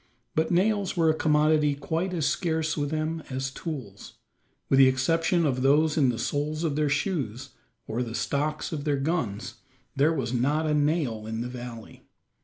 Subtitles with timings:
[0.33, 4.13] But nails were a commodity quite as scarce with them as tools.
[4.67, 7.49] With the exception of those in the soles of their shoes,
[7.85, 9.57] or the stocks of their guns,
[9.95, 12.07] there was not a nail in the valley.